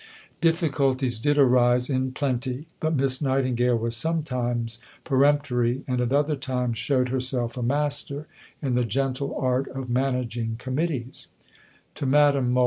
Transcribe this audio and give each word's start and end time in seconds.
Difficulties 0.41 1.19
did 1.19 1.37
arise 1.37 1.87
in 1.87 2.11
plenty, 2.11 2.65
but 2.79 2.95
Miss 2.95 3.21
Nightingale 3.21 3.77
was 3.77 3.95
sometimes 3.95 4.79
peremptory, 5.03 5.83
and 5.87 6.01
at 6.01 6.11
other 6.11 6.35
times 6.35 6.79
showed 6.79 7.09
herself 7.09 7.55
a 7.55 7.61
master 7.61 8.25
in 8.63 8.73
the 8.73 8.83
gentle 8.83 9.35
art 9.39 9.67
of 9.67 9.91
managing 9.91 10.55
committees: 10.57 11.27
(_To 11.97 12.07
Madame 12.07 12.51
Mohl. 12.51 12.59